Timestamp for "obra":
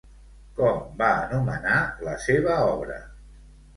2.71-2.99